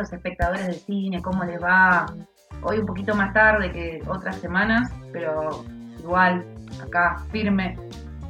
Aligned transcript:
espectadores 0.00 0.66
de 0.66 0.72
cine, 0.74 1.20
¿cómo 1.20 1.44
les 1.44 1.62
va? 1.62 2.06
Hoy 2.62 2.78
un 2.78 2.86
poquito 2.86 3.14
más 3.14 3.32
tarde 3.32 3.72
que 3.72 4.02
otras 4.06 4.36
semanas, 4.36 4.90
pero 5.12 5.64
igual 5.98 6.44
acá 6.82 7.18
firme 7.30 7.76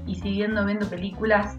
y 0.06 0.16
siguiendo 0.16 0.64
viendo 0.64 0.86
películas 0.88 1.58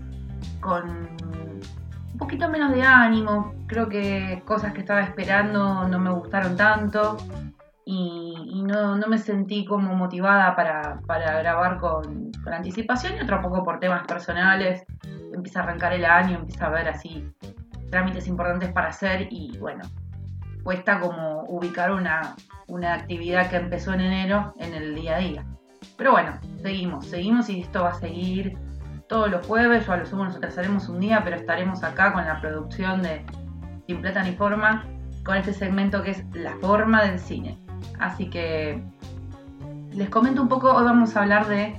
con 0.59 0.89
un 0.89 2.17
poquito 2.17 2.49
menos 2.49 2.73
de 2.73 2.81
ánimo. 2.81 3.53
Creo 3.67 3.87
que 3.87 4.43
cosas 4.45 4.73
que 4.73 4.81
estaba 4.81 5.01
esperando 5.01 5.87
no 5.87 5.99
me 5.99 6.11
gustaron 6.11 6.55
tanto 6.57 7.17
y, 7.85 8.63
no, 8.63 8.95
me 8.95 9.17
sentí 9.17 9.65
como 9.65 9.93
motivada 9.93 10.55
para, 10.55 10.99
grabar 11.41 11.79
con, 11.79 12.31
con, 12.43 12.53
anticipación 12.53 13.17
y 13.17 13.21
otro 13.21 13.41
poco 13.41 13.63
por 13.63 13.79
temas 13.79 14.05
personales. 14.07 14.83
Empieza 15.33 15.59
a 15.59 15.63
arrancar 15.63 15.93
el 15.93 16.05
año, 16.05 16.37
empieza 16.37 16.67
a 16.67 16.69
ver 16.69 16.87
así 16.87 17.27
trámites 17.93 18.27
importantes 18.27 18.71
para 18.71 18.87
hacer 18.87 19.27
y 19.29 19.55
bueno, 19.59 19.83
cuesta 20.63 20.99
como 20.99 21.43
ubicar 21.43 21.91
una, 21.91 22.35
una 22.67 22.95
actividad 22.95 23.51
que 23.51 23.57
empezó 23.57 23.93
en 23.93 24.01
enero 24.01 24.51
en 24.57 24.73
el 24.73 24.95
día 24.95 25.17
a 25.17 25.19
día. 25.19 25.45
Pero 25.95 26.13
bueno, 26.13 26.39
seguimos, 26.63 27.05
seguimos 27.05 27.49
y 27.49 27.61
esto 27.61 27.83
va 27.83 27.89
a 27.89 27.93
seguir 27.93 28.57
todos 29.07 29.29
los 29.29 29.45
jueves, 29.45 29.87
o 29.87 29.91
a 29.91 29.97
lo 29.97 30.07
sumo 30.07 30.25
nos 30.25 30.35
atrasaremos 30.35 30.89
un 30.89 31.01
día, 31.01 31.21
pero 31.23 31.35
estaremos 31.35 31.83
acá 31.83 32.13
con 32.13 32.25
la 32.25 32.41
producción 32.41 33.03
de 33.03 33.23
Sin 33.85 34.01
Plata 34.01 34.23
ni 34.23 34.31
Forma, 34.31 34.87
con 35.23 35.37
este 35.37 35.53
segmento 35.53 36.01
que 36.01 36.11
es 36.11 36.25
La 36.33 36.55
Forma 36.61 37.03
del 37.03 37.19
Cine. 37.19 37.59
Así 37.99 38.27
que 38.27 38.83
les 39.91 40.09
comento 40.09 40.41
un 40.41 40.49
poco, 40.49 40.73
hoy 40.73 40.83
vamos 40.83 41.15
a 41.15 41.21
hablar 41.21 41.45
de 41.47 41.75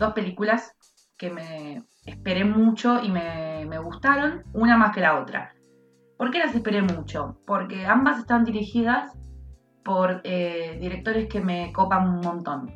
dos 0.00 0.14
películas 0.14 0.74
que 1.16 1.30
me 1.30 1.84
esperé 2.06 2.44
mucho 2.44 3.02
y 3.02 3.10
me, 3.10 3.78
gustaron, 3.78 4.44
una 4.52 4.76
más 4.76 4.94
que 4.94 5.00
la 5.00 5.20
otra. 5.20 5.54
¿Por 6.16 6.30
qué 6.30 6.38
las 6.38 6.54
esperé 6.54 6.80
mucho? 6.80 7.38
Porque 7.46 7.86
ambas 7.86 8.18
están 8.18 8.44
dirigidas 8.44 9.12
por 9.84 10.20
eh, 10.24 10.78
directores 10.80 11.28
que 11.28 11.40
me 11.40 11.72
copan 11.72 12.08
un 12.08 12.20
montón. 12.20 12.72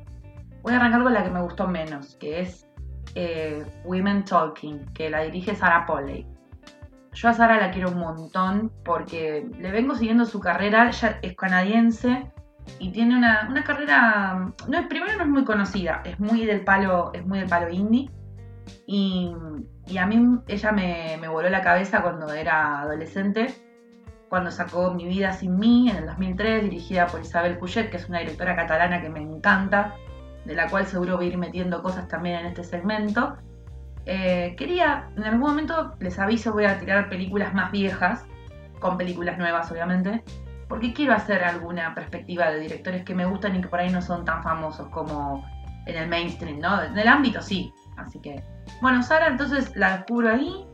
Voy 0.63 0.75
a 0.75 0.77
arrancar 0.77 1.03
con 1.03 1.15
la 1.15 1.25
que 1.25 1.31
me 1.31 1.41
gustó 1.41 1.69
menos, 1.69 2.17
que 2.17 2.41
es 2.41 2.69
eh, 3.15 3.65
Women 3.85 4.25
Talking, 4.25 4.93
que 4.93 5.09
la 5.09 5.23
dirige 5.23 5.55
Sarah 5.55 5.87
Polley. 5.87 6.27
Yo 7.13 7.29
a 7.29 7.33
Sarah 7.33 7.59
la 7.59 7.71
quiero 7.71 7.91
un 7.91 7.99
montón 7.99 8.73
porque 8.85 9.49
le 9.59 9.71
vengo 9.71 9.95
siguiendo 9.95 10.27
su 10.27 10.41
carrera, 10.41 10.89
ella 10.89 11.19
es 11.23 11.35
canadiense 11.37 12.31
y 12.79 12.93
tiene 12.93 13.17
una, 13.17 13.49
carrera, 13.65 14.53
no, 14.69 14.89
primero 14.89 15.17
no 15.17 15.23
es 15.23 15.29
muy 15.29 15.45
conocida, 15.45 16.03
es 16.05 16.21
muy 16.21 16.45
del 16.45 16.65
palo, 16.65 17.11
es 17.15 17.27
muy 17.27 17.39
del 17.39 17.49
palo 17.49 17.71
indie, 17.71 18.11
y, 18.87 19.33
a 19.99 20.07
mí 20.07 20.39
ella 20.49 20.73
me, 20.73 21.29
voló 21.29 21.49
la 21.49 21.63
cabeza 21.63 22.03
cuando 22.03 22.33
era 22.33 22.81
adolescente, 22.81 23.55
cuando 24.29 24.51
sacó 24.51 24.93
Mi 24.93 25.07
vida 25.07 25.33
sin 25.33 25.59
mí 25.59 25.91
en 25.91 25.97
el 25.97 26.07
2003, 26.07 26.63
dirigida 26.65 27.07
por 27.07 27.21
Isabel 27.21 27.59
Couchet, 27.59 27.91
que 27.91 27.97
es 27.97 28.09
una 28.09 28.19
directora 28.21 28.57
catalana 28.57 29.01
que 29.01 29.09
me 29.09 29.21
encanta, 29.21 29.95
de 30.45 30.55
la 30.55 30.69
cual 30.69 30.87
seguro 30.87 31.17
voy 31.17 31.27
a 31.27 31.29
ir 31.29 31.39
metiendo 31.39 31.83
cosas 31.83 32.09
también 32.09 32.41
en 32.41 32.47
este 32.47 32.65
segmento. 32.65 33.37
Eh, 34.05 34.55
quería, 34.57 35.11
en 35.17 35.25
algún 35.25 35.41
momento 35.41 35.95
les 36.01 36.19
aviso, 36.19 36.53
voy 36.53 36.65
a 36.65 36.79
tirar 36.79 37.09
películas 37.09 37.55
más 37.55 37.71
viejas, 37.73 38.25
con 38.81 38.97
películas 38.97 39.39
nuevas 39.39 39.71
obviamente, 39.71 40.23
porque 40.69 40.93
quiero 40.93 41.15
hacer 41.15 41.45
alguna 41.45 41.95
perspectiva 41.95 42.51
de 42.51 42.61
directores 42.61 43.05
que 43.05 43.15
me 43.15 43.27
gustan 43.27 43.57
y 43.57 43.61
que 43.61 43.69
por 43.69 43.81
ahí 43.81 43.91
no 43.91 44.03
son 44.03 44.25
tan 44.25 44.43
famosos 44.43 44.89
como 44.89 45.45
en 45.87 45.97
el 45.97 46.09
mainstream, 46.09 46.61
¿no? 46.61 46.83
En 46.83 46.97
el 46.97 47.09
ámbito 47.09 47.41
sí, 47.41 47.73
así 47.99 48.21
que 48.21 48.43
bueno, 48.81 49.03
Sara 49.03 49.27
entonces 49.27 49.75
la 49.75 49.99
descubro 49.99 50.31
ahí 50.31 50.67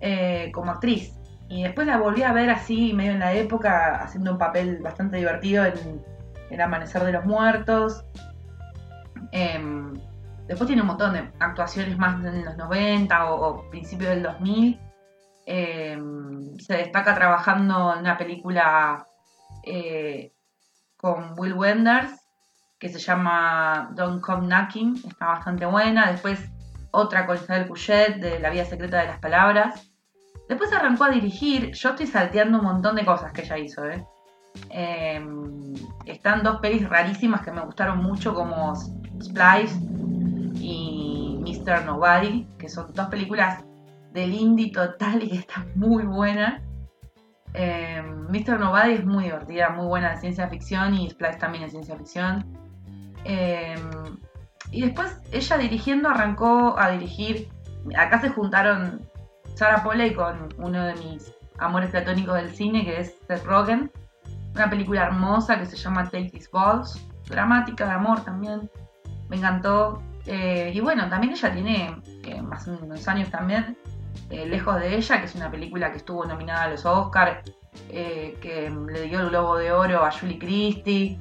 eh, 0.00 0.50
como 0.52 0.72
actriz. 0.72 1.12
Y 1.48 1.62
después 1.62 1.86
la 1.86 1.98
volví 1.98 2.22
a 2.22 2.32
ver 2.32 2.50
así, 2.50 2.92
medio 2.92 3.12
en 3.12 3.20
la 3.20 3.32
época, 3.32 4.02
haciendo 4.02 4.32
un 4.32 4.38
papel 4.38 4.78
bastante 4.82 5.18
divertido 5.18 5.64
en, 5.64 6.04
El 6.50 6.60
Amanecer 6.60 7.04
de 7.04 7.12
los 7.12 7.24
Muertos. 7.24 8.04
Em, 9.30 9.94
después 10.48 10.66
tiene 10.66 10.82
un 10.82 10.88
montón 10.88 11.12
de 11.12 11.30
actuaciones 11.38 11.96
más 11.98 12.24
en 12.24 12.44
los 12.44 12.56
90 12.56 13.32
o, 13.32 13.70
principios 13.70 14.10
del 14.10 14.24
2000. 14.24 14.80
Em, 15.46 16.56
se 16.58 16.74
destaca 16.74 17.14
trabajando 17.14 17.94
en 17.94 18.00
una 18.00 18.18
película 18.18 19.06
eh, 19.62 20.32
con 20.96 21.38
Will 21.38 21.52
Wenders 21.52 22.12
que 22.78 22.88
se 22.88 22.98
llama 22.98 23.90
Don't 23.94 24.20
Come 24.20 24.48
Knocking. 24.48 24.96
Está 25.06 25.26
bastante 25.26 25.64
buena. 25.64 26.10
Después 26.10 26.40
otra 26.90 27.26
con 27.26 27.36
Isabel 27.36 27.66
Couchet 27.66 28.16
de 28.16 28.38
La 28.40 28.50
vida 28.50 28.64
secreta 28.64 29.00
de 29.00 29.06
las 29.06 29.18
palabras. 29.18 29.92
Después 30.48 30.72
arrancó 30.72 31.04
a 31.04 31.10
dirigir, 31.10 31.72
yo 31.72 31.90
estoy 31.90 32.06
salteando 32.06 32.58
un 32.58 32.64
montón 32.64 32.96
de 32.96 33.04
cosas 33.04 33.32
que 33.32 33.42
ella 33.42 33.58
hizo, 33.58 33.84
¿eh? 33.88 34.04
Em, 34.70 35.74
están 36.06 36.42
dos 36.42 36.60
pelis 36.60 36.88
rarísimas 36.88 37.42
que 37.42 37.50
me 37.50 37.60
gustaron 37.60 37.98
mucho 37.98 38.34
como 38.34 38.74
Splice 39.22 39.76
y 40.54 41.38
Mr. 41.40 41.84
Nobody, 41.84 42.46
que 42.58 42.68
son 42.68 42.92
dos 42.92 43.08
películas 43.08 43.64
del 44.12 44.32
indie 44.32 44.72
total 44.72 45.22
y 45.22 45.28
que 45.28 45.36
están 45.36 45.70
muy 45.74 46.04
buenas. 46.04 46.62
Eh, 47.54 47.96
em, 47.96 48.28
Mr. 48.30 48.58
Nobody 48.58 48.94
es 48.94 49.04
muy 49.04 49.24
divertida, 49.24 49.70
muy 49.70 49.86
buena 49.86 50.10
de 50.10 50.16
ciencia 50.18 50.48
ficción 50.48 50.94
y 50.94 51.10
Splice 51.10 51.38
también 51.38 51.64
es 51.64 51.72
ciencia 51.72 51.96
ficción. 51.96 52.44
Em, 53.24 53.90
y 54.76 54.82
después 54.82 55.16
ella 55.32 55.56
dirigiendo 55.56 56.10
arrancó 56.10 56.78
a 56.78 56.90
dirigir. 56.90 57.48
Acá 57.96 58.20
se 58.20 58.28
juntaron 58.28 59.00
Sarah 59.54 59.82
Polley 59.82 60.12
con 60.12 60.48
uno 60.58 60.84
de 60.84 60.94
mis 60.96 61.32
amores 61.58 61.88
platónicos 61.88 62.34
del 62.34 62.50
cine, 62.50 62.84
que 62.84 63.00
es 63.00 63.16
Seth 63.26 63.42
Rogen. 63.44 63.90
Una 64.54 64.68
película 64.68 65.04
hermosa 65.04 65.58
que 65.58 65.64
se 65.64 65.76
llama 65.76 66.04
Take 66.04 66.28
These 66.28 66.50
Balls. 66.52 67.02
Dramática 67.26 67.86
de 67.86 67.92
amor 67.92 68.20
también. 68.22 68.70
Me 69.30 69.36
encantó. 69.36 70.02
Eh, 70.26 70.72
y 70.74 70.80
bueno, 70.80 71.08
también 71.08 71.32
ella 71.32 71.52
tiene 71.54 72.02
eh, 72.24 72.42
más 72.42 72.66
unos 72.66 73.08
años 73.08 73.30
también. 73.30 73.78
Eh, 74.28 74.44
Lejos 74.44 74.78
de 74.78 74.94
ella, 74.94 75.20
que 75.20 75.24
es 75.24 75.34
una 75.34 75.50
película 75.50 75.90
que 75.90 75.96
estuvo 75.96 76.26
nominada 76.26 76.64
a 76.64 76.68
los 76.68 76.84
Oscars, 76.84 77.50
que 77.88 78.70
le 78.92 79.02
dio 79.02 79.20
el 79.20 79.30
Globo 79.30 79.56
de 79.56 79.72
Oro 79.72 80.04
a 80.04 80.12
Julie 80.12 80.38
Christie. 80.38 81.18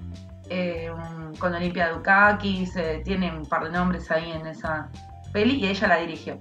Eh, 0.49 0.91
con 1.39 1.53
Olimpia 1.53 1.89
Dukakis, 1.89 2.77
tiene 3.03 3.35
un 3.35 3.45
par 3.45 3.63
de 3.63 3.71
nombres 3.71 4.09
ahí 4.11 4.31
en 4.31 4.47
esa 4.47 4.89
peli 5.33 5.55
y 5.55 5.67
ella 5.67 5.87
la 5.87 5.97
dirigió. 5.97 6.39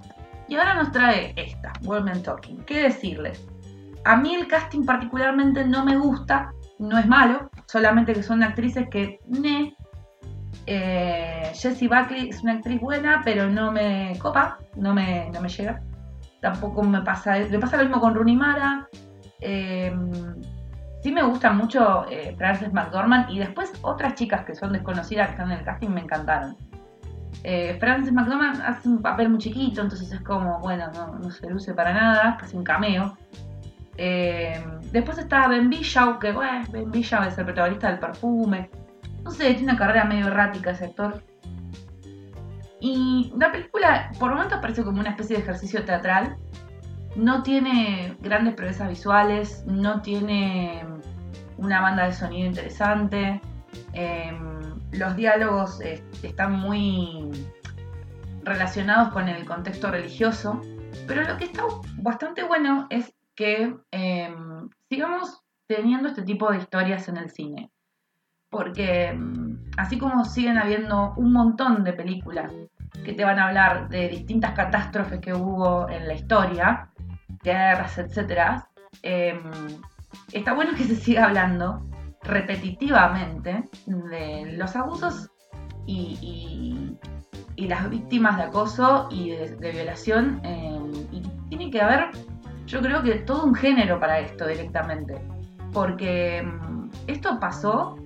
Y 0.49 0.57
ahora 0.57 0.75
nos 0.75 0.93
trae 0.93 1.33
esta, 1.37 1.73
Women 1.83 2.23
Talking. 2.23 2.65
¿Qué 2.65 2.83
decirles? 2.83 3.47
A 4.05 4.17
mí 4.17 4.35
el 4.35 4.47
casting 4.47 4.85
particularmente 4.85 5.65
no 5.65 5.85
me 5.85 5.97
gusta, 5.97 6.53
no 6.79 6.99
es 6.99 7.07
malo, 7.07 7.51
solamente 7.67 8.13
que 8.13 8.23
son 8.23 8.43
actrices 8.43 8.89
que, 8.91 9.19
ne, 9.27 9.75
eh, 10.67 11.51
Jessie 11.55 11.89
Buckley 11.89 12.29
es 12.29 12.43
una 12.43 12.55
actriz 12.55 12.81
buena, 12.81 13.23
pero 13.25 13.49
no 13.49 13.73
me 13.73 14.17
copa, 14.19 14.59
no 14.77 14.95
me, 14.95 15.31
no 15.33 15.41
me 15.41 15.49
llega. 15.49 15.83
Tampoco 16.41 16.83
me 16.83 17.01
pasa, 17.01 17.39
me 17.39 17.59
pasa 17.59 17.79
lo 17.79 17.85
mismo 17.85 18.01
con 18.01 18.15
Rooney 18.15 18.37
Mara. 18.37 18.87
Eh, 19.41 19.95
sí 21.05 21.13
me 21.13 21.23
gusta 21.23 21.53
mucho 21.53 22.07
eh, 22.11 22.35
Frances 22.39 22.73
McDormand 22.73 23.29
y 23.31 23.39
después 23.39 23.71
otras 23.83 24.15
chicas 24.15 24.47
que 24.47 24.55
son 24.55 24.73
desconocidas 24.73 25.27
que 25.27 25.33
están 25.33 25.53
en 25.53 25.59
el 25.59 25.65
casting 25.65 25.91
me 25.91 26.01
encantaron. 26.01 26.57
Eh, 27.43 27.77
Frances 27.79 28.11
McDormand 28.11 28.63
hace 28.63 28.89
un 28.89 29.03
papel 29.03 29.29
muy 29.29 29.39
chiquito, 29.39 29.83
entonces 29.83 30.11
es 30.11 30.21
como, 30.23 30.61
bueno, 30.61 30.91
no, 30.93 31.31
se 31.31 31.51
luce 31.51 31.75
para 31.75 31.93
nada, 31.93 32.39
casi 32.41 32.57
un 32.57 32.65
cameo. 32.65 33.19
Eh, 33.99 34.65
después 34.93 35.19
está 35.19 35.47
Ben 35.47 35.69
Bishop, 35.69 36.21
que 36.21 36.33
bueno, 36.33 36.67
Ben 36.73 36.91
Bishop 36.91 37.23
es 37.25 37.37
el 37.37 37.45
protagonista 37.45 37.91
del 37.91 37.99
perfume. 37.99 38.71
No 39.25 39.31
sé, 39.31 39.53
tiene 39.53 39.65
una 39.65 39.77
carrera 39.77 40.05
medio 40.05 40.29
errática 40.29 40.71
ese 40.71 40.87
actor. 40.87 41.23
Y 42.81 43.31
la 43.37 43.53
película 43.53 44.11
por 44.19 44.31
momentos 44.31 44.59
parece 44.59 44.83
como 44.83 45.01
una 45.01 45.11
especie 45.11 45.37
de 45.37 45.43
ejercicio 45.43 45.85
teatral, 45.85 46.39
no 47.17 47.43
tiene 47.43 48.17
grandes 48.21 48.55
proezas 48.55 48.89
visuales, 48.89 49.65
no 49.67 50.03
tiene 50.03 50.83
una 51.59 51.81
banda 51.81 52.07
de 52.07 52.13
sonido 52.13 52.47
interesante, 52.47 53.41
em, 53.93 54.81
los 54.93 55.17
diálogos 55.17 55.81
eh, 55.81 56.03
están 56.23 56.53
muy 56.53 57.31
relacionados 58.43 59.13
con 59.13 59.29
el 59.29 59.45
contexto 59.45 59.91
religioso, 59.91 60.61
pero 61.07 61.23
lo 61.23 61.37
que 61.37 61.45
está 61.45 61.65
bastante 61.97 62.43
bueno 62.45 62.87
es 62.91 63.13
que 63.35 63.75
em, 63.91 64.69
sigamos 64.89 65.43
teniendo 65.67 66.09
este 66.09 66.23
tipo 66.23 66.51
de 66.51 66.59
historias 66.59 67.09
en 67.09 67.17
el 67.17 67.31
cine. 67.31 67.71
Porque 68.51 69.07
em, 69.07 69.59
así 69.77 69.99
como 69.99 70.25
siguen 70.25 70.59
habiendo 70.59 71.15
un 71.17 71.33
montón 71.33 71.83
de 71.83 71.93
películas 71.93 72.53
que 73.05 73.13
te 73.13 73.25
van 73.25 73.39
a 73.39 73.49
hablar 73.49 73.89
de 73.89 74.09
distintas 74.09 74.53
catástrofes 74.53 75.21
que 75.21 75.35
hubo 75.35 75.89
en 75.89 76.07
la 76.07 76.15
historia, 76.15 76.91
guerras, 77.43 77.99
etcétera, 77.99 78.69
está 80.33 80.55
bueno 80.55 80.75
que 80.77 80.85
se 80.85 80.97
siga 80.97 81.27
hablando 81.27 81.83
repetitivamente 82.23 83.65
de 83.87 84.53
los 84.57 84.75
abusos 84.77 85.31
y, 85.87 86.97
las 87.57 87.89
víctimas 87.89 88.37
de 88.37 88.43
acoso 88.43 89.09
y 89.11 89.31
de, 89.31 89.71
violación. 89.73 90.41
Em, 90.45 90.93
y 91.13 91.23
tiene 91.49 91.71
que 91.71 91.81
haber, 91.81 92.11
yo 92.67 92.81
creo 92.81 93.03
que 93.03 93.15
todo 93.21 93.45
un 93.45 93.55
género 93.55 93.99
para 94.01 94.19
esto 94.21 94.47
directamente. 94.47 95.21
porque 95.73 96.43
mm, 96.43 96.91
esto 97.09 97.41
pasó 97.41 97.97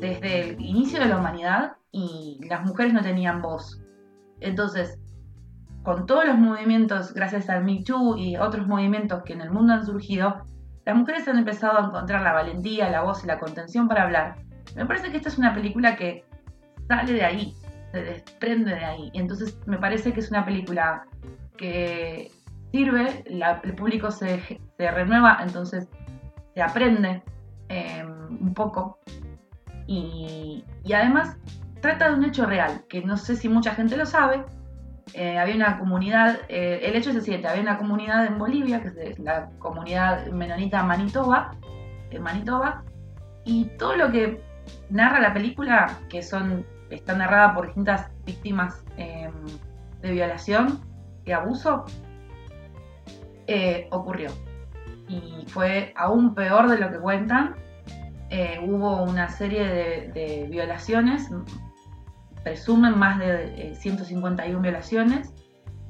desde 0.00 0.50
el 0.50 0.60
inicio 0.60 1.00
de 1.00 1.06
la 1.06 1.18
humanidad 1.18 1.76
y 1.90 2.38
las 2.48 2.64
mujeres 2.64 2.92
no 2.92 3.00
tenían 3.00 3.40
voz. 3.40 3.80
Entonces, 4.40 4.98
con 5.82 6.06
todos 6.06 6.26
los 6.26 6.38
movimientos, 6.38 7.14
gracias 7.14 7.48
al 7.48 7.64
Me 7.64 7.82
Too 7.82 8.16
y 8.18 8.36
otros 8.36 8.66
movimientos 8.66 9.22
que 9.22 9.32
en 9.32 9.40
el 9.40 9.50
mundo 9.50 9.72
han 9.72 9.86
surgido, 9.86 10.44
las 10.88 10.96
mujeres 10.96 11.28
han 11.28 11.36
empezado 11.36 11.78
a 11.78 11.86
encontrar 11.86 12.22
la 12.22 12.32
valentía, 12.32 12.88
la 12.88 13.02
voz 13.02 13.22
y 13.22 13.26
la 13.26 13.38
contención 13.38 13.88
para 13.88 14.04
hablar. 14.04 14.36
Me 14.74 14.86
parece 14.86 15.10
que 15.10 15.18
esta 15.18 15.28
es 15.28 15.36
una 15.36 15.52
película 15.52 15.96
que 15.96 16.24
sale 16.88 17.12
de 17.12 17.22
ahí, 17.22 17.54
se 17.92 18.02
desprende 18.02 18.74
de 18.74 18.84
ahí. 18.86 19.10
Y 19.12 19.20
entonces 19.20 19.58
me 19.66 19.76
parece 19.76 20.14
que 20.14 20.20
es 20.20 20.30
una 20.30 20.46
película 20.46 21.04
que 21.58 22.30
sirve, 22.72 23.22
el 23.26 23.74
público 23.74 24.10
se, 24.10 24.58
renueva, 24.78 25.40
entonces 25.42 25.86
se 26.54 26.62
aprende 26.62 27.22
em, 27.68 28.40
un 28.40 28.54
poco. 28.54 28.98
Y, 29.86 30.64
y 30.84 30.92
además 30.94 31.36
trata 31.82 32.08
de 32.08 32.14
un 32.14 32.24
hecho 32.24 32.46
real, 32.46 32.82
que 32.88 33.02
no 33.02 33.18
sé 33.18 33.36
si 33.36 33.50
mucha 33.50 33.74
gente 33.74 33.94
lo 33.94 34.06
sabe, 34.06 34.42
eh, 35.14 35.38
había 35.38 35.54
una 35.54 35.78
comunidad, 35.78 36.40
eh, 36.48 36.80
el 36.82 36.96
hecho 36.96 37.10
es 37.10 37.16
el 37.16 37.22
siguiente, 37.22 37.48
había 37.48 37.62
una 37.62 37.78
comunidad 37.78 38.26
en 38.26 38.38
Bolivia, 38.38 38.82
que 38.82 39.10
es 39.10 39.18
la 39.18 39.50
comunidad 39.58 40.26
menonita 40.26 40.82
Manitoba, 40.82 41.52
en 42.10 42.22
Manitoba, 42.22 42.82
y 43.44 43.64
todo 43.78 43.96
lo 43.96 44.10
que 44.10 44.40
narra 44.90 45.20
la 45.20 45.32
película, 45.32 45.98
que 46.08 46.22
son, 46.22 46.66
está 46.90 47.14
narrada 47.14 47.54
por 47.54 47.66
distintas 47.66 48.10
víctimas 48.26 48.84
em, 48.96 49.32
de 50.02 50.10
violación 50.10 50.80
y 51.24 51.32
abuso, 51.32 51.84
eh, 53.46 53.88
ocurrió. 53.90 54.30
Y 55.08 55.44
fue 55.46 55.94
aún 55.96 56.34
peor 56.34 56.68
de 56.68 56.78
lo 56.78 56.90
que 56.90 56.98
cuentan. 56.98 57.54
hubo 58.66 59.02
una 59.02 59.30
serie 59.30 59.66
de, 59.66 60.12
de 60.12 60.46
violaciones 60.50 61.30
presumen 62.42 62.98
más 62.98 63.18
de 63.18 63.74
151 63.74 64.58
eh, 64.58 64.62
violaciones. 64.62 65.32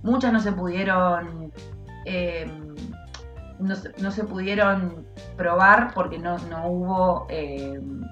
Muchas 0.03 0.33
no 0.33 0.41
se 0.41 0.53
pudieron 0.53 1.53
em, 2.05 2.75
no, 3.59 4.11
se 4.11 4.25
pudieron 4.25 5.07
probar 5.37 5.93
porque 5.95 6.19
no, 6.19 6.37
hubo 6.67 7.27
em, 7.29 8.03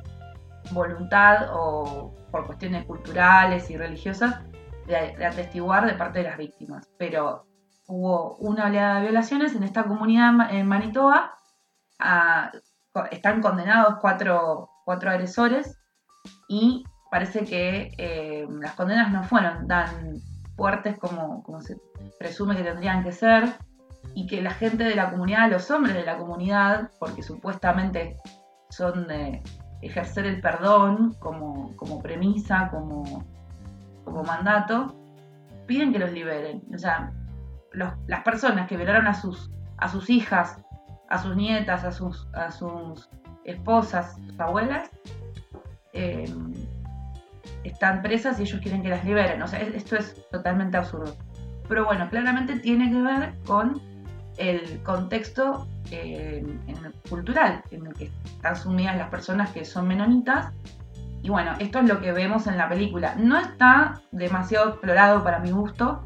voluntad 0.72 1.48
o 1.52 2.14
por 2.30 2.46
cuestiones 2.46 2.84
culturales 2.84 3.70
y 3.70 3.76
religiosas 3.76 4.40
de, 4.86 5.24
atestiguar 5.24 5.86
de 5.86 5.94
parte 5.94 6.18
de 6.20 6.24
las 6.24 6.36
víctimas. 6.36 6.88
Pero 6.98 7.46
hubo 7.86 8.36
una 8.36 8.66
oleada 8.66 8.96
de 8.96 9.02
violaciones 9.02 9.54
en 9.54 9.62
esta 9.62 9.84
comunidad 9.84 10.32
en 10.50 10.66
Manitoba. 10.66 11.34
están 13.10 13.40
condenados 13.40 13.96
cuatro, 14.00 14.68
cuatro 14.84 15.10
agresores 15.10 15.78
y 16.48 16.84
parece 17.16 17.46
que 17.46 17.94
eh, 17.96 18.46
las 18.60 18.74
condenas 18.74 19.10
no 19.10 19.24
fueron 19.24 19.66
tan 19.66 20.20
fuertes 20.54 20.98
como, 20.98 21.42
se 21.62 21.78
presume 22.18 22.54
que 22.54 22.62
tendrían 22.62 23.02
que 23.02 23.10
ser 23.10 23.54
y 24.14 24.26
que 24.26 24.42
la 24.42 24.50
gente 24.50 24.84
de 24.84 24.94
la 24.94 25.10
comunidad, 25.10 25.50
los 25.50 25.70
hombres 25.70 25.94
de 25.94 26.04
la 26.04 26.18
comunidad, 26.18 26.90
porque 26.98 27.22
supuestamente 27.22 28.18
son 28.68 29.06
de 29.08 29.42
ejercer 29.80 30.26
el 30.26 30.42
perdón 30.42 31.14
como, 31.18 31.74
como 31.76 32.02
premisa, 32.02 32.68
como, 32.70 33.24
como 34.04 34.22
mandato, 34.22 34.94
piden 35.66 35.94
que 35.94 35.98
los 35.98 36.12
liberen. 36.12 36.64
O 36.74 36.76
sea, 36.76 37.14
las 37.72 38.22
personas 38.24 38.68
que 38.68 38.76
violaron 38.76 39.06
a 39.06 39.14
sus, 39.14 39.50
a 39.78 39.88
sus 39.88 40.10
hijas, 40.10 40.58
a 41.08 41.16
sus 41.16 41.34
nietas, 41.34 41.82
a 41.82 41.92
sus, 41.92 42.28
a 42.34 42.50
sus 42.50 43.08
esposas, 43.44 44.18
abuelas, 44.36 44.90
eh, 45.94 46.30
están 47.64 48.02
presas 48.02 48.38
y 48.38 48.42
ellos 48.42 48.60
quieren 48.60 48.82
que 48.82 48.88
las 48.88 49.04
liberen. 49.04 49.42
O 49.42 49.48
sea, 49.48 49.60
esto 49.60 49.96
es 49.96 50.28
totalmente 50.30 50.76
absurdo. 50.76 51.16
Pero 51.68 51.84
bueno, 51.84 52.08
claramente 52.08 52.58
tiene 52.60 52.90
que 52.90 53.00
ver 53.00 53.34
con 53.46 53.80
el 54.36 54.82
contexto 54.82 55.66
eh, 55.90 56.44
cultural 57.08 57.62
en 57.70 57.86
el 57.86 57.94
que 57.94 58.10
están 58.24 58.56
sumidas 58.56 58.96
las 58.96 59.08
personas 59.08 59.50
que 59.50 59.64
son 59.64 59.88
menonitas. 59.88 60.52
Y 61.22 61.30
bueno, 61.30 61.52
esto 61.58 61.80
es 61.80 61.88
lo 61.88 62.00
que 62.00 62.12
vemos 62.12 62.46
en 62.46 62.56
la 62.56 62.68
película. 62.68 63.14
No 63.16 63.38
está 63.38 64.00
demasiado 64.12 64.70
explorado 64.70 65.24
para 65.24 65.40
mi 65.40 65.50
gusto, 65.50 66.02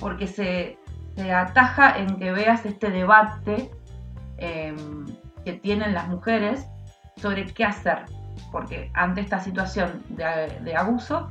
porque 0.00 0.26
se, 0.26 0.78
ataja 1.32 1.98
en 1.98 2.16
que 2.16 2.32
veas 2.32 2.64
este 2.64 2.90
debate 2.90 3.70
em, 4.38 5.06
que 5.44 5.52
tienen 5.52 5.94
las 5.94 6.08
mujeres 6.08 6.66
sobre 7.16 7.46
qué 7.46 7.64
hacer 7.64 8.04
porque 8.50 8.90
ante 8.94 9.20
esta 9.20 9.40
situación 9.40 10.02
de, 10.10 10.76
abuso 10.76 11.30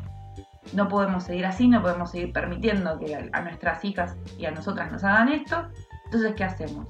no 0.74 0.88
podemos 0.88 1.24
seguir 1.24 1.46
así, 1.46 1.68
no 1.68 1.82
podemos 1.82 2.12
seguir 2.12 2.34
permitiendo 2.34 3.00
que 3.00 3.30
a, 3.32 3.42
nuestras 3.42 3.84
hijas 3.86 4.16
y 4.38 4.46
a 4.46 4.52
nosotras 4.52 4.92
nos 4.92 5.04
hagan 5.04 5.30
esto. 5.30 5.68
Entonces, 6.06 6.34
¿qué 6.36 6.44
hacemos? 6.44 6.88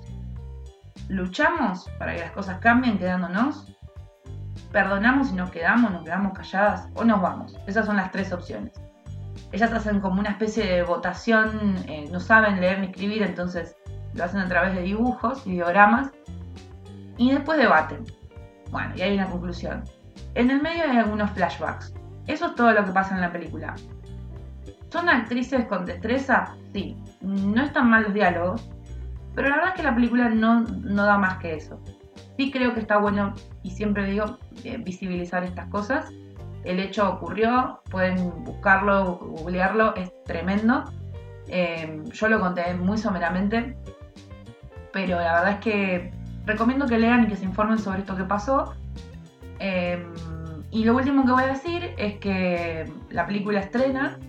¿Luchamos 1.09 1.89
para 1.99 2.15
que 2.15 2.21
las 2.21 2.31
cosas 2.31 2.59
cambien 2.59 2.97
quedándonos? 2.97 3.67
¿Perdonamos 4.71 5.31
y 5.31 5.33
nos 5.33 5.51
quedamos, 5.51 5.91
nos 5.91 6.03
quedamos 6.03 6.33
calladas 6.33 6.89
o 6.95 7.03
nos 7.03 7.21
vamos? 7.21 7.55
Esas 7.67 7.85
son 7.85 7.97
las 7.97 8.11
tres 8.11 8.33
opciones. 8.33 8.73
Ellas 9.51 9.71
hacen 9.71 10.01
como 10.01 10.19
una 10.19 10.31
especie 10.31 10.65
de 10.65 10.83
votación, 10.83 11.77
eh, 11.87 12.09
no 12.11 12.19
saben 12.19 12.59
leer 12.59 12.79
ni 12.79 12.87
escribir, 12.87 13.23
entonces 13.23 13.77
lo 14.13 14.23
hacen 14.23 14.41
a 14.41 14.47
través 14.47 14.75
de 14.75 14.81
dibujos, 14.81 15.45
ideogramas, 15.47 16.11
y 17.17 17.31
después 17.31 17.57
debaten. 17.57 18.03
Bueno, 18.71 18.93
y 18.95 19.01
hay 19.01 19.13
una 19.15 19.29
conclusión. 19.29 19.83
En 20.35 20.51
el 20.51 20.61
medio 20.61 20.83
hay 20.83 20.97
algunos 20.97 21.31
flashbacks. 21.31 21.93
Eso 22.27 22.47
es 22.47 22.55
todo 22.55 22.71
lo 22.71 22.85
que 22.85 22.91
pasa 22.91 23.15
en 23.15 23.21
la 23.21 23.31
película. 23.31 23.75
¿Son 24.89 25.09
actrices 25.09 25.65
con 25.65 25.85
destreza? 25.85 26.55
Sí. 26.73 26.95
No 27.21 27.63
están 27.63 27.89
mal 27.89 28.03
los 28.03 28.13
diálogos, 28.13 28.69
pero 29.35 29.49
la 29.49 29.55
verdad 29.57 29.73
es 29.73 29.77
que 29.77 29.83
la 29.83 29.95
película 29.95 30.29
no, 30.29 30.61
no 30.61 31.05
da 31.05 31.17
más 31.17 31.37
que 31.37 31.55
eso. 31.55 31.79
Sí 32.37 32.51
creo 32.51 32.73
que 32.73 32.81
está 32.81 32.97
bueno, 32.97 33.33
y 33.63 33.71
siempre 33.71 34.05
digo, 34.05 34.37
eh, 34.63 34.77
visibilizar 34.77 35.43
estas 35.43 35.67
cosas. 35.67 36.11
El 36.63 36.79
hecho 36.79 37.09
ocurrió, 37.09 37.81
pueden 37.89 38.43
buscarlo, 38.43 39.17
googlearlo, 39.17 39.95
es 39.95 40.11
tremendo. 40.25 40.83
Eh, 41.47 42.03
yo 42.11 42.27
lo 42.27 42.39
conté 42.39 42.73
muy 42.73 42.97
someramente, 42.97 43.77
pero 44.91 45.19
la 45.19 45.33
verdad 45.33 45.51
es 45.51 45.59
que 45.59 46.11
recomiendo 46.45 46.85
que 46.87 46.97
lean 46.97 47.23
y 47.23 47.27
que 47.27 47.35
se 47.35 47.45
informen 47.45 47.79
sobre 47.79 47.99
esto 47.99 48.15
que 48.15 48.23
pasó 48.23 48.73
Em, 49.59 50.13
y 50.71 50.83
lo 50.83 50.95
último 50.95 51.25
que 51.25 51.31
voy 51.31 51.43
a 51.43 51.47
decir 51.47 51.93
es 51.97 52.17
que 52.19 52.91
la 53.09 53.25
película 53.25 53.59
estrena, 53.59 54.19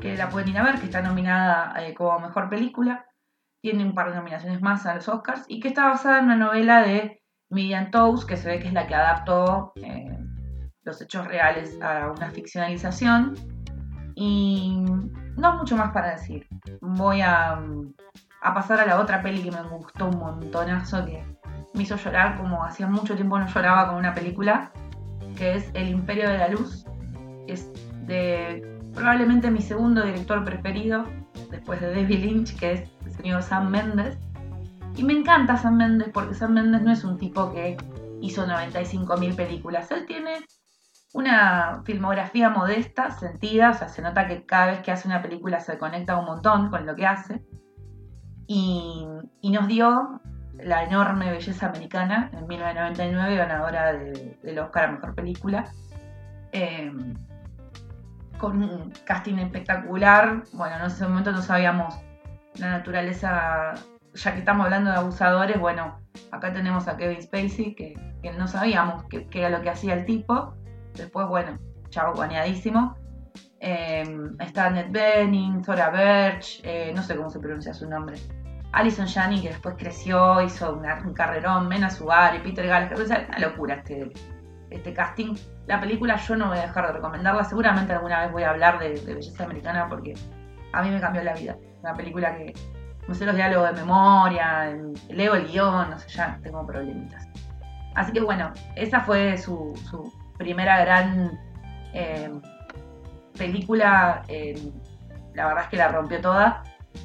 que 0.00 0.16
la 0.16 0.28
pueden 0.28 0.48
ir 0.48 0.58
a 0.58 0.64
ver, 0.64 0.78
que 0.78 0.86
está 0.86 1.00
nominada 1.00 1.74
eh, 1.82 1.94
como 1.94 2.18
mejor 2.18 2.48
película, 2.48 3.06
tiene 3.62 3.84
un 3.84 3.94
par 3.94 4.10
de 4.10 4.16
nominaciones 4.16 4.62
más 4.62 4.86
a 4.86 4.94
los 4.94 5.08
Oscars, 5.08 5.44
y 5.48 5.60
que 5.60 5.68
está 5.68 5.86
basada 5.86 6.18
en 6.18 6.26
una 6.26 6.36
novela 6.36 6.82
de 6.82 7.22
Miriam 7.50 7.90
Toews, 7.90 8.24
que 8.24 8.36
se 8.36 8.48
ve 8.48 8.58
que 8.58 8.68
es 8.68 8.72
la 8.72 8.86
que 8.86 8.94
adaptó 8.94 9.72
eh, 9.76 10.16
los 10.82 11.00
hechos 11.00 11.26
reales 11.26 11.80
a 11.80 12.10
una 12.10 12.30
ficcionalización. 12.30 13.34
Y 14.14 14.82
no 15.36 15.58
mucho 15.58 15.76
más 15.76 15.92
para 15.92 16.12
decir. 16.12 16.46
Voy 16.80 17.20
a, 17.20 17.60
a 18.40 18.54
pasar 18.54 18.80
a 18.80 18.86
la 18.86 19.00
otra 19.00 19.22
peli 19.22 19.42
que 19.42 19.50
me 19.50 19.62
gustó 19.68 20.06
un 20.06 20.18
montonazo, 20.18 21.04
que 21.04 21.22
me 21.76 21.82
hizo 21.82 21.96
llorar 21.96 22.36
como 22.38 22.64
hacía 22.64 22.86
mucho 22.86 23.14
tiempo 23.14 23.38
no 23.38 23.46
lloraba 23.46 23.88
con 23.88 23.96
una 23.96 24.14
película, 24.14 24.72
que 25.36 25.56
es 25.56 25.70
El 25.74 25.88
Imperio 25.88 26.28
de 26.28 26.38
la 26.38 26.48
Luz. 26.48 26.86
Es 27.46 27.70
de 28.06 28.66
probablemente 28.94 29.50
mi 29.50 29.60
segundo 29.60 30.02
director 30.02 30.42
preferido, 30.42 31.04
después 31.50 31.80
de 31.80 31.94
David 31.94 32.24
Lynch, 32.24 32.58
que 32.58 32.72
es 32.72 32.90
el 33.04 33.12
señor 33.12 33.42
Sam 33.42 33.70
Mendes. 33.70 34.16
Y 34.96 35.04
me 35.04 35.12
encanta 35.12 35.58
Sam 35.58 35.76
Mendes 35.76 36.08
porque 36.12 36.34
Sam 36.34 36.54
Mendes 36.54 36.82
no 36.82 36.90
es 36.90 37.04
un 37.04 37.18
tipo 37.18 37.52
que 37.52 37.76
hizo 38.22 38.46
95.000 38.46 39.36
películas. 39.36 39.90
Él 39.90 40.06
tiene 40.06 40.38
una 41.12 41.82
filmografía 41.84 42.48
modesta, 42.48 43.10
sentida, 43.10 43.70
o 43.70 43.74
sea, 43.74 43.88
se 43.88 44.00
nota 44.00 44.26
que 44.26 44.46
cada 44.46 44.68
vez 44.68 44.80
que 44.80 44.92
hace 44.92 45.06
una 45.06 45.22
película 45.22 45.60
se 45.60 45.76
conecta 45.76 46.18
un 46.18 46.24
montón 46.24 46.70
con 46.70 46.86
lo 46.86 46.96
que 46.96 47.06
hace. 47.06 47.44
Y, 48.46 49.06
y 49.42 49.50
nos 49.50 49.66
dio 49.66 50.20
la 50.58 50.84
enorme 50.84 51.30
belleza 51.30 51.68
americana 51.68 52.30
en 52.32 52.46
1999, 52.46 53.36
ganadora 53.36 53.92
del 53.92 54.58
Oscar 54.58 54.84
a 54.84 54.92
Mejor 54.92 55.14
Película. 55.14 55.70
Eh, 56.52 56.92
con 58.38 58.62
un 58.62 58.92
casting 59.04 59.38
espectacular. 59.38 60.42
Bueno, 60.52 60.76
en 60.76 60.82
ese 60.86 61.06
momento 61.06 61.32
no 61.32 61.42
sabíamos 61.42 61.94
la 62.56 62.70
naturaleza, 62.70 63.74
ya 64.14 64.32
que 64.32 64.38
estamos 64.38 64.64
hablando 64.64 64.90
de 64.90 64.96
abusadores, 64.96 65.58
bueno, 65.58 65.98
acá 66.30 66.52
tenemos 66.52 66.88
a 66.88 66.96
Kevin 66.96 67.22
Spacey, 67.22 67.74
que, 67.74 67.94
no 68.36 68.48
sabíamos 68.48 69.04
qué 69.04 69.28
era 69.32 69.50
lo 69.50 69.62
que 69.62 69.70
hacía 69.70 69.94
el 69.94 70.04
tipo. 70.04 70.54
Después, 70.94 71.28
bueno, 71.28 71.58
chavo 71.90 72.14
baneadísimo. 72.14 72.96
Eh, 73.60 74.04
está 74.40 74.70
Ned 74.70 74.90
Benning, 74.90 75.64
Zora 75.64 75.90
Birch, 75.90 76.60
eh, 76.64 76.92
no 76.94 77.02
sé 77.02 77.16
cómo 77.16 77.30
se 77.30 77.38
pronuncia 77.38 77.72
su 77.72 77.88
nombre. 77.88 78.16
Alison 78.76 79.06
Janney, 79.06 79.40
que 79.40 79.48
después 79.48 79.74
creció, 79.78 80.42
hizo 80.42 80.74
un 80.74 81.14
carrerón, 81.14 81.66
Mena 81.66 81.88
Sugar 81.88 82.34
y 82.34 82.40
Peter 82.40 82.66
Gallagher. 82.66 82.98
una 83.00 83.38
locura 83.38 83.76
este, 83.76 84.12
este 84.68 84.92
casting. 84.92 85.34
La 85.66 85.80
película 85.80 86.16
yo 86.16 86.36
no 86.36 86.48
voy 86.48 86.58
a 86.58 86.62
dejar 86.62 86.88
de 86.88 86.92
recomendarla. 86.92 87.42
Seguramente 87.44 87.94
alguna 87.94 88.20
vez 88.20 88.32
voy 88.32 88.42
a 88.42 88.50
hablar 88.50 88.78
de, 88.78 89.00
belleza 89.14 89.44
americana 89.44 89.88
porque 89.88 90.12
a 90.74 90.82
mí 90.82 90.90
me 90.90 91.00
cambió 91.00 91.22
la 91.24 91.32
vida. 91.32 91.56
Una 91.80 91.94
película 91.94 92.36
que 92.36 92.52
no 93.08 93.14
sé 93.14 93.24
los 93.24 93.34
diálogos 93.34 93.70
de 93.70 93.80
memoria, 93.80 94.76
leo 95.08 95.34
el 95.36 95.46
guion, 95.46 95.90
no 95.90 95.98
sé, 95.98 96.10
ya 96.10 96.38
tengo 96.42 96.66
problemitas. 96.66 97.26
Así 97.94 98.12
que 98.12 98.20
bueno, 98.20 98.52
esa 98.74 99.00
fue 99.00 99.38
su, 99.38 99.72
primera 100.36 100.78
gran 100.84 101.40
eh, 101.94 102.30
película. 103.38 104.22
Eh, 104.28 104.70
la 105.32 105.46
verdad 105.46 105.64
es 105.64 105.70
que 105.70 105.76
la 105.78 105.88
rompió 105.88 106.20
toda. 106.20 106.62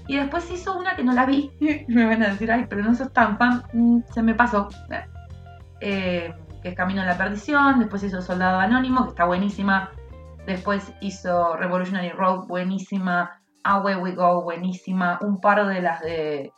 Y 0.07 0.17
después 0.17 0.49
hizo 0.51 0.77
una 0.77 0.95
que 0.95 1.03
no 1.03 1.13
la 1.13 1.25
vi. 1.25 1.51
me 1.87 2.05
van 2.05 2.23
a 2.23 2.29
decir, 2.29 2.51
ay, 2.51 2.65
pero 2.69 2.83
no 2.83 2.95
sos 2.95 3.11
tan 3.13 3.37
fan. 3.37 3.63
Mm, 3.73 4.01
se 4.13 4.21
me 4.21 4.35
pasó. 4.35 4.69
Eh, 5.79 6.33
que 6.61 6.69
es 6.69 6.75
Camino 6.75 7.01
a 7.01 7.05
la 7.05 7.17
Perdición. 7.17 7.79
Después 7.79 8.03
hizo 8.03 8.21
Soldado 8.21 8.59
Anónimo, 8.59 9.03
que 9.03 9.09
está 9.09 9.25
buenísima. 9.25 9.91
Después 10.45 10.93
hizo 11.01 11.55
Revolutionary 11.55 12.09
Road, 12.09 12.47
buenísima. 12.47 13.41
Away 13.63 13.95
We 13.95 14.11
Go, 14.13 14.43
buenísima. 14.43 15.19
Un 15.21 15.39
par 15.39 15.67
de 15.67 15.81
las 15.81 16.01
de 16.01 16.51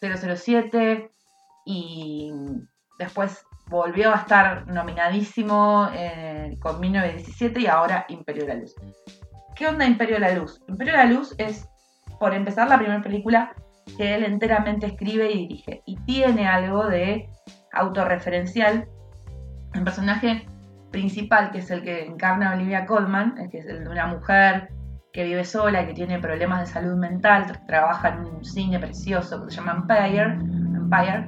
007. 0.00 0.92
Em, 0.92 1.08
y 1.64 2.32
después 2.98 3.44
volvió 3.68 4.12
a 4.12 4.16
estar 4.16 4.66
nominadísimo 4.66 5.88
eh, 5.92 6.56
con 6.60 6.80
1917 6.80 7.60
y 7.60 7.66
ahora 7.66 8.06
Imperio 8.08 8.46
de 8.46 8.48
la 8.48 8.60
Luz. 8.60 8.74
¿Qué 9.58 9.66
onda 9.66 9.84
Imperio 9.84 10.14
de 10.14 10.20
la 10.20 10.34
Luz? 10.34 10.62
Imperio 10.68 10.92
de 10.92 10.98
la 10.98 11.04
Luz 11.06 11.34
es, 11.36 11.68
por 12.20 12.32
empezar, 12.32 12.68
la 12.68 12.78
primera 12.78 13.02
película 13.02 13.52
que 13.96 14.14
él 14.14 14.22
enteramente 14.22 14.86
escribe 14.86 15.32
y 15.32 15.48
dirige. 15.48 15.82
Y 15.84 15.96
tiene 16.04 16.46
algo 16.46 16.86
de 16.86 17.28
autorreferencial. 17.72 18.86
El 19.74 19.82
personaje 19.82 20.46
principal, 20.92 21.50
que 21.50 21.58
es 21.58 21.72
el 21.72 21.82
que 21.82 22.06
encarna 22.06 22.54
Olivia 22.54 22.86
Colman, 22.86 23.48
que 23.50 23.58
es 23.58 23.66
el 23.66 23.82
de 23.82 23.90
una 23.90 24.06
mujer 24.06 24.68
que 25.12 25.24
vive 25.24 25.44
sola, 25.44 25.84
que 25.88 25.92
tiene 25.92 26.20
problemas 26.20 26.60
de 26.60 26.66
salud 26.66 26.94
mental, 26.94 27.60
trabaja 27.66 28.10
en 28.10 28.26
un 28.26 28.44
cine 28.44 28.78
precioso 28.78 29.44
que 29.44 29.50
se 29.50 29.56
llama 29.56 29.72
Empire, 29.72 30.34
Empire 30.34 31.26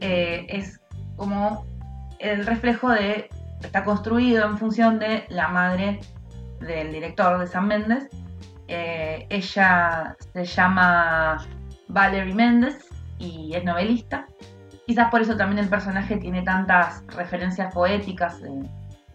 eh, 0.00 0.44
es 0.50 0.78
como 1.16 1.64
el 2.18 2.44
reflejo 2.44 2.90
de, 2.90 3.30
está 3.62 3.82
construido 3.82 4.44
en 4.46 4.58
función 4.58 4.98
de 4.98 5.24
la 5.30 5.48
madre 5.48 6.00
del 6.62 6.92
director 6.92 7.38
de 7.38 7.46
San 7.46 7.66
Méndez. 7.66 8.08
Eh, 8.68 9.26
ella 9.28 10.16
se 10.32 10.44
llama 10.44 11.46
Valerie 11.88 12.34
Méndez 12.34 12.88
y 13.18 13.54
es 13.54 13.64
novelista. 13.64 14.26
Quizás 14.86 15.10
por 15.10 15.20
eso 15.20 15.36
también 15.36 15.58
el 15.58 15.68
personaje 15.68 16.16
tiene 16.16 16.42
tantas 16.42 17.04
referencias 17.08 17.72
poéticas. 17.72 18.40
Eh, 18.42 18.62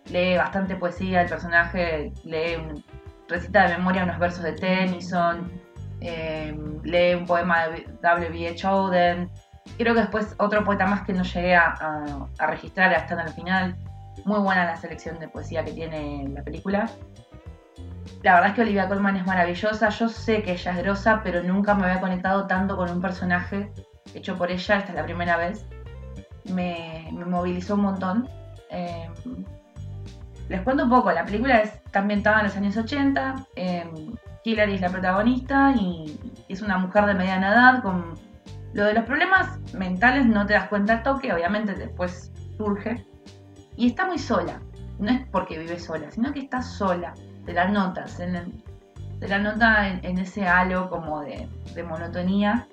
lee 0.10 0.38
bastante 0.38 0.76
poesía, 0.76 1.22
el 1.22 1.30
personaje 1.30 2.14
lee 2.24 2.84
recita 3.28 3.68
de 3.68 3.78
memoria 3.78 4.04
unos 4.04 4.20
versos 4.20 4.44
de 4.44 4.54
Tennyson, 4.54 5.52
eh, 6.00 6.56
lee 6.84 7.16
un 7.16 7.26
poema 7.26 7.68
de 7.68 7.86
W.B.H. 8.02 8.68
Auden. 8.68 9.30
Creo 9.78 9.94
que 9.94 10.02
después 10.02 10.34
otro 10.38 10.64
poeta 10.64 10.86
más 10.86 11.02
que 11.06 11.14
no 11.14 11.24
llegué 11.24 11.56
a, 11.56 11.74
a 12.38 12.48
registrar 12.48 12.94
hasta 12.94 13.22
el 13.22 13.30
final. 13.34 13.76
Muy 14.26 14.40
buena 14.40 14.66
la 14.66 14.78
selección 14.78 15.20
de 15.20 15.28
poesía 15.28 15.66
que 15.66 15.74
tiene 15.74 16.28
la 16.30 16.42
película. 16.44 16.90
La 18.24 18.34
verdad 18.34 18.50
es 18.50 18.56
que 18.56 18.62
Olivia 18.62 18.88
Colman 18.88 19.16
es 19.16 19.26
maravillosa. 19.26 19.90
Yo 19.90 20.10
sé 20.10 20.42
que 20.42 20.54
ella 20.54 20.72
es 20.72 20.78
grosa, 20.78 21.22
pero 21.24 21.44
nunca 21.44 21.76
me 21.76 21.86
había 21.86 22.02
conectado 22.02 22.48
tanto 22.48 22.76
con 22.76 22.90
un 22.90 23.02
personaje 23.02 23.72
hecho 24.14 24.36
por 24.38 24.50
ella. 24.52 24.78
Esta 24.78 24.90
es 24.90 24.96
la 24.96 25.04
primera 25.04 25.38
vez. 25.38 25.66
Me, 26.52 27.10
movilizó 27.12 27.76
un 27.76 27.82
montón. 27.82 28.30
Em, 28.70 29.46
les 30.50 30.62
cuento 30.62 30.84
un 30.84 30.90
poco. 30.90 31.12
La 31.12 31.26
película 31.26 31.60
está 31.60 32.00
ambientada 32.00 32.40
en 32.40 32.46
los 32.46 32.58
años 32.58 32.78
80. 32.78 33.36
Eh, 33.56 33.86
Hillary 34.44 34.76
es 34.76 34.82
la 34.82 34.90
protagonista 34.90 35.74
y 35.78 36.20
es 36.48 36.62
una 36.62 36.78
mujer 36.78 37.06
de 37.06 37.14
mediana 37.14 37.54
edad 37.54 37.82
con 37.82 38.16
lo 38.74 38.86
de 38.86 38.94
los 38.94 39.06
problemas 39.06 39.60
mentales 39.74 40.26
no 40.26 40.46
te 40.46 40.54
das 40.54 40.68
cuenta 40.68 41.04
toque, 41.04 41.34
obviamente 41.34 41.74
después 41.74 42.32
surge. 42.58 43.06
Y 43.76 43.88
está 43.88 44.06
muy 44.06 44.18
sola. 44.18 44.62
No 45.00 45.12
es 45.12 45.28
porque 45.32 45.60
vive 45.60 45.80
sola, 45.80 46.10
sino 46.12 46.32
que 46.32 46.40
está 46.40 46.62
sola 46.62 47.14
te 47.48 47.54
la 47.54 47.70
notas, 47.70 48.20
en 48.20 48.62
la 49.22 49.40
nota 49.40 49.88
en, 49.88 50.20
ese 50.20 50.46
halo 50.46 50.90
como 50.90 51.22
de, 51.22 51.48
monotonía, 51.84 52.68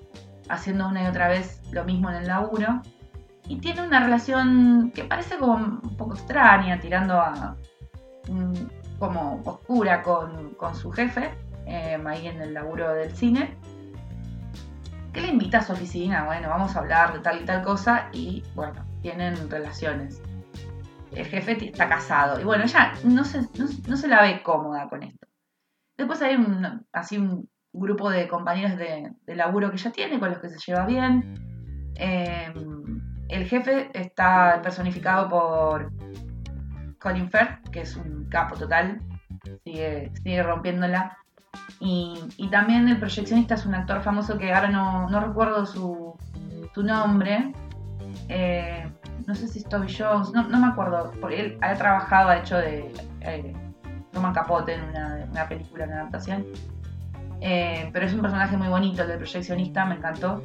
haciendo 0.49 0.89
una 0.89 1.03
y 1.03 1.07
otra 1.07 1.29
vez 1.29 1.61
lo 1.71 1.85
mismo 1.85 2.09
en 2.09 2.17
el 2.17 2.27
laburo. 2.27 2.81
Y 3.47 3.57
tiene 3.57 3.83
una 3.83 4.01
relación 4.01 4.91
que 4.93 5.05
parece 5.05 5.37
como 5.37 5.53
un 5.53 5.95
poco 5.97 6.15
extraña, 6.15 6.79
tirando 6.79 7.19
a 7.19 7.55
como 8.99 9.41
oscura 9.45 10.03
con, 10.03 10.57
su 10.73 10.91
jefe, 10.91 11.31
eh, 11.65 11.97
ahí 12.05 12.27
en 12.27 12.41
el 12.41 12.53
laburo 12.53 12.93
del 12.93 13.15
cine, 13.15 13.55
que 15.13 15.21
le 15.21 15.27
invita 15.27 15.59
a 15.59 15.63
su 15.63 15.71
oficina, 15.71 16.25
bueno, 16.25 16.49
vamos 16.49 16.75
a 16.75 16.79
hablar 16.79 17.13
de 17.13 17.19
tal 17.19 17.41
y 17.41 17.45
tal 17.45 17.63
cosa, 17.63 18.09
y 18.11 18.43
bueno, 18.55 18.85
tienen 19.01 19.49
relaciones 19.49 20.21
el 21.15 21.25
jefe 21.25 21.65
está 21.65 21.87
casado. 21.87 22.39
Y 22.39 22.43
bueno, 22.43 22.63
ella 22.63 22.93
no 23.03 23.23
se, 23.23 23.41
no, 23.87 23.97
se 23.97 24.07
la 24.07 24.21
ve 24.21 24.43
cómoda 24.43 24.87
con 24.89 25.03
esto. 25.03 25.27
Después 25.97 26.21
hay 26.21 26.35
un, 26.35 26.85
así 26.91 27.17
un 27.17 27.49
grupo 27.71 28.09
de 28.09 28.27
compañeros 28.27 28.77
de, 28.77 29.13
laburo 29.35 29.69
que 29.69 29.77
ella 29.77 29.91
tiene, 29.91 30.19
con 30.19 30.29
los 30.29 30.39
que 30.39 30.49
se 30.49 30.59
lleva 30.59 30.85
bien. 30.85 31.33
Em, 31.95 33.01
el 33.29 33.45
jefe 33.45 33.89
está 33.93 34.61
personificado 34.61 35.29
por 35.29 35.91
Colin 36.99 37.29
Firth, 37.29 37.69
que 37.71 37.81
es 37.81 37.95
un 37.95 38.27
capo 38.29 38.55
total, 38.55 38.99
sigue, 39.63 40.11
sigue 40.21 40.43
rompiéndola. 40.43 41.17
Y, 41.79 42.47
también 42.51 42.87
el 42.87 42.99
proyeccionista 42.99 43.55
es 43.55 43.65
un 43.65 43.75
actor 43.75 44.01
famoso 44.01 44.37
que 44.37 44.53
ahora 44.53 44.69
no, 44.69 45.19
recuerdo 45.19 45.65
su, 45.65 46.15
su 46.73 46.83
nombre, 46.83 47.53
eh, 48.29 48.89
no 49.27 49.35
sé 49.35 49.47
si 49.47 49.59
es 49.59 49.65
Toby 49.65 49.87
Jones, 49.91 50.31
no, 50.31 50.43
me 50.47 50.67
acuerdo, 50.67 51.11
porque 51.19 51.39
él 51.39 51.57
ha 51.61 51.73
trabajado, 51.75 52.29
ha 52.29 52.37
hecho 52.37 52.57
de 52.57 52.91
eh, 53.21 53.53
Truman 54.11 54.33
Capote 54.33 54.73
en 54.73 54.83
una, 54.83 55.47
película, 55.47 55.85
en 55.85 55.93
adaptación. 55.93 56.45
Eh, 57.41 57.89
pero 57.91 58.05
es 58.05 58.13
un 58.13 58.21
personaje 58.21 58.55
muy 58.57 58.67
bonito, 58.67 59.01
el 59.01 59.09
del 59.09 59.17
proyeccionista, 59.17 59.85
me 59.85 59.95
encantó. 59.95 60.41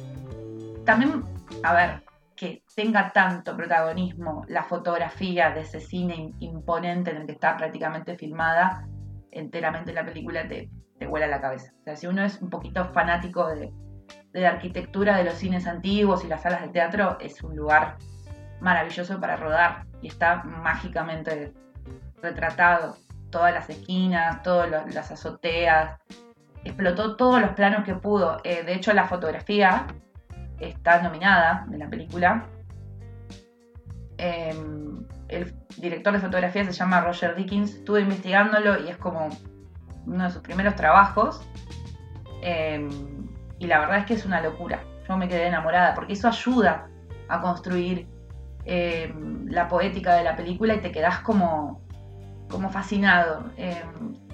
También, 0.85 1.23
a 1.63 1.73
ver, 1.73 2.03
que 2.35 2.63
tenga 2.75 3.11
tanto 3.11 3.55
protagonismo 3.55 4.43
la 4.47 4.63
fotografía 4.63 5.51
de 5.51 5.61
ese 5.61 5.79
cine 5.79 6.33
imponente 6.39 7.11
en 7.11 7.17
el 7.17 7.25
que 7.25 7.33
está 7.33 7.55
prácticamente 7.55 8.17
filmada 8.17 8.87
enteramente 9.31 9.93
la 9.93 10.05
película, 10.05 10.47
te, 10.47 10.69
te 10.99 11.07
vuela 11.07 11.27
la 11.27 11.41
cabeza. 11.41 11.71
O 11.81 11.83
sea, 11.83 11.95
si 11.95 12.07
uno 12.07 12.23
es 12.23 12.41
un 12.41 12.49
poquito 12.49 12.85
fanático 12.93 13.47
de, 13.47 13.71
de 14.33 14.41
la 14.41 14.49
arquitectura 14.49 15.17
de 15.17 15.23
los 15.23 15.35
cines 15.35 15.67
antiguos 15.67 16.23
y 16.23 16.27
las 16.27 16.43
salas 16.43 16.61
de 16.61 16.69
teatro, 16.69 17.17
es 17.19 17.41
un 17.43 17.55
lugar 17.55 17.97
maravilloso 18.61 19.19
para 19.19 19.35
rodar 19.35 19.85
y 20.01 20.07
está 20.07 20.43
mágicamente 20.43 21.53
retratado. 22.21 22.95
Todas 23.29 23.53
las 23.53 23.69
esquinas, 23.69 24.43
todas 24.43 24.69
las 24.93 25.11
azoteas. 25.11 25.99
Explotó 26.63 27.15
todos 27.15 27.41
los 27.41 27.51
planos 27.51 27.83
que 27.83 27.95
pudo. 27.95 28.39
Eh, 28.43 28.63
de 28.63 28.73
hecho, 28.73 28.93
la 28.93 29.05
fotografía 29.05 29.87
está 30.59 31.01
nominada 31.01 31.65
de 31.67 31.77
la 31.77 31.89
película. 31.89 32.45
Em, 34.17 35.05
el 35.29 35.55
director 35.77 36.13
de 36.13 36.19
fotografía 36.19 36.63
se 36.65 36.71
llama 36.71 37.01
Roger 37.01 37.35
Dickens. 37.35 37.75
Estuve 37.75 38.01
investigándolo 38.01 38.79
y 38.79 38.89
es 38.89 38.97
como 38.97 39.29
uno 40.05 40.23
de 40.25 40.29
sus 40.29 40.41
primeros 40.41 40.75
trabajos. 40.75 41.41
Em, 42.41 42.89
y 43.59 43.67
la 43.67 43.79
verdad 43.79 43.99
es 43.99 44.05
que 44.05 44.13
es 44.13 44.25
una 44.25 44.41
locura. 44.41 44.83
Yo 45.07 45.17
me 45.17 45.27
quedé 45.27 45.47
enamorada 45.47 45.95
porque 45.95 46.13
eso 46.13 46.27
ayuda 46.27 46.87
a 47.29 47.41
construir 47.41 48.07
eh, 48.65 49.13
la 49.47 49.67
poética 49.67 50.15
de 50.15 50.23
la 50.23 50.35
película 50.35 50.75
y 50.75 50.81
te 50.81 50.91
quedas 50.91 51.19
como, 51.19 51.81
como 52.49 52.69
fascinado, 52.69 53.45
eh, 53.57 53.81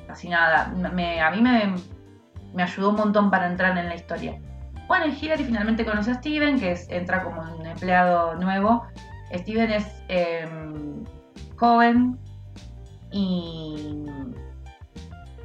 fascinada. 0.07 0.65
a 0.65 1.31
mí 1.31 1.41
me, 1.41 2.63
ayudó 2.63 2.89
un 2.89 2.95
montón 2.95 3.31
para 3.31 3.47
entrar 3.47 3.77
en 3.77 3.87
la 3.87 3.95
historia. 3.95 4.39
Bueno, 4.87 5.05
y 5.07 5.09
Hillary 5.09 5.43
finalmente 5.43 5.85
conoce 5.85 6.11
a 6.11 6.15
Steven, 6.15 6.59
que 6.59 6.71
es, 6.71 6.89
entra 6.89 7.23
como 7.23 7.41
un 7.41 7.65
empleado 7.65 8.35
nuevo. 8.35 8.85
Steven 9.33 9.71
es 9.71 9.85
em, 10.07 11.03
joven 11.57 12.17
y 13.11 14.05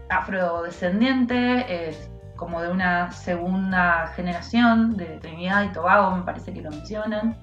afrodescendiente, 0.08 1.88
es 1.88 2.10
como 2.36 2.60
de 2.60 2.70
una 2.70 3.10
segunda 3.10 4.08
generación 4.08 4.96
de 4.96 5.18
Trinidad 5.18 5.64
y 5.64 5.72
Tobago, 5.72 6.16
me 6.16 6.22
parece 6.22 6.52
que 6.52 6.60
lo 6.60 6.70
mencionan 6.70 7.36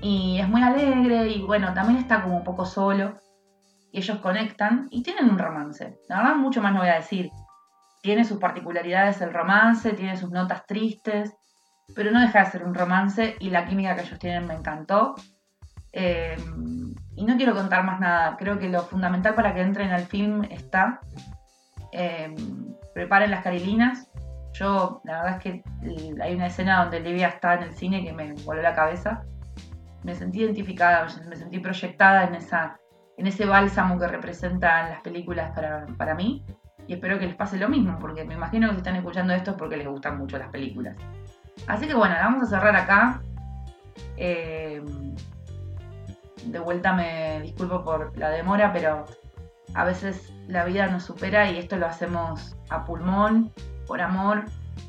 y 0.00 0.38
es 0.40 0.48
muy 0.48 0.62
alegre 0.62 1.28
y 1.28 1.42
bueno, 1.42 1.74
también 1.74 1.98
está 1.98 2.22
como 2.22 2.36
un 2.36 2.44
poco 2.44 2.64
solo 2.64 3.16
y 3.92 3.98
ellos 3.98 4.18
conectan 4.18 4.88
y 4.90 5.02
tienen 5.02 5.30
un 5.30 5.38
romance. 5.38 5.98
La 6.08 6.18
verdad, 6.18 6.36
mucho 6.36 6.62
más 6.62 6.72
no 6.72 6.80
voy 6.80 6.88
a 6.88 6.96
decir. 6.96 7.30
tiene 8.02 8.24
sus 8.24 8.38
particularidades 8.38 9.20
el 9.20 9.32
romance, 9.32 9.92
tiene 9.92 10.16
sus 10.16 10.30
notas 10.30 10.66
tristes, 10.66 11.34
pero 11.94 12.10
no 12.10 12.20
deja 12.20 12.44
de 12.44 12.50
ser 12.50 12.64
un 12.64 12.74
romance 12.74 13.36
y 13.40 13.50
la 13.50 13.66
química 13.66 13.96
que 13.96 14.02
ellos 14.02 14.18
tienen 14.18 14.46
me 14.46 14.54
encantó. 14.54 15.14
Eh, 15.92 16.36
y 17.16 17.24
no 17.24 17.36
quiero 17.36 17.54
contar 17.54 17.82
más 17.84 17.98
nada, 17.98 18.36
creo 18.36 18.58
que 18.58 18.68
lo 18.68 18.82
fundamental 18.82 19.34
para 19.34 19.52
que 19.54 19.62
entren 19.62 19.90
al 19.90 20.06
film 20.06 20.44
está. 20.44 21.00
Eh, 21.92 22.34
preparen 22.94 23.30
las 23.30 23.42
carilinas. 23.42 24.10
Yo, 24.52 25.00
la 25.04 25.22
verdad 25.22 25.36
es 25.36 25.42
que 25.42 25.62
hay 26.22 26.34
una 26.34 26.46
escena 26.46 26.82
donde 26.82 27.00
Livia 27.00 27.28
está 27.28 27.54
en 27.54 27.64
el 27.64 27.74
cine 27.74 28.04
que 28.04 28.12
me 28.12 28.32
voló 28.44 28.62
la 28.62 28.74
cabeza. 28.74 29.24
Me 30.04 30.14
sentí 30.14 30.40
identificada, 30.40 31.06
me 31.28 31.36
sentí 31.36 31.58
proyectada 31.58 32.24
en, 32.24 32.34
esa, 32.34 32.78
en 33.16 33.26
ese 33.26 33.46
bálsamo 33.46 33.98
que 33.98 34.06
representan 34.06 34.90
las 34.90 35.00
películas 35.02 35.52
para, 35.54 35.86
para 35.96 36.14
mí. 36.14 36.44
Y 36.86 36.94
espero 36.94 37.18
que 37.18 37.26
les 37.26 37.34
pase 37.34 37.58
lo 37.58 37.68
mismo, 37.68 37.98
porque 37.98 38.24
me 38.24 38.34
imagino 38.34 38.68
que 38.68 38.74
si 38.74 38.78
están 38.78 38.96
escuchando 38.96 39.34
esto 39.34 39.50
es 39.50 39.56
porque 39.56 39.76
les 39.76 39.86
gustan 39.86 40.18
mucho 40.18 40.38
las 40.38 40.48
películas. 40.48 40.96
Así 41.66 41.86
que 41.86 41.94
bueno, 41.94 42.14
vamos 42.18 42.44
a 42.44 42.46
cerrar 42.46 42.76
acá. 42.76 43.20
Eh, 44.16 44.82
de 46.44 46.58
vuelta 46.58 46.92
me 46.92 47.40
disculpo 47.42 47.84
por 47.84 48.16
la 48.16 48.30
demora, 48.30 48.72
pero 48.72 49.04
a 49.74 49.84
veces 49.84 50.32
la 50.46 50.64
vida 50.64 50.86
nos 50.86 51.04
supera 51.04 51.50
y 51.50 51.58
esto 51.58 51.76
lo 51.76 51.86
hacemos 51.86 52.56
a 52.70 52.84
pulmón, 52.84 53.52
por 53.86 54.00
amor, 54.00 54.44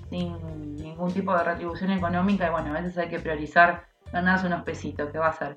sin 0.10 0.78
ningún 0.78 1.12
tipo 1.12 1.36
de 1.36 1.44
retribución 1.44 1.92
económica 1.92 2.48
y 2.48 2.50
bueno, 2.50 2.70
a 2.70 2.82
veces 2.82 2.98
hay 2.98 3.10
que 3.10 3.20
priorizar 3.20 3.89
ganarse 4.12 4.48
unos 4.48 4.64
pesitos, 4.64 5.10
que 5.12 5.18
va 5.18 5.28
a 5.28 5.34
ser. 5.34 5.56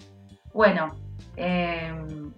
Bueno, 0.52 0.94
em, 1.36 2.32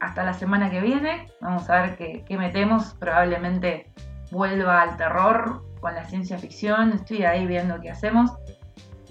hasta 0.00 0.24
la 0.24 0.32
semana 0.32 0.70
que 0.70 0.80
viene, 0.80 1.28
vamos 1.40 1.68
a 1.70 1.82
ver 1.82 1.96
qué, 1.96 2.24
qué 2.26 2.36
metemos, 2.36 2.94
probablemente 2.94 3.92
vuelva 4.30 4.82
al 4.82 4.96
terror 4.96 5.62
con 5.80 5.94
la 5.94 6.04
ciencia 6.04 6.38
ficción, 6.38 6.92
estoy 6.92 7.24
ahí 7.24 7.46
viendo 7.46 7.80
qué 7.80 7.90
hacemos, 7.90 8.30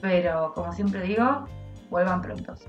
pero 0.01 0.53
como 0.53 0.71
siempre 0.71 1.01
digo, 1.01 1.45
vuelvan 1.89 2.21
prontos. 2.21 2.67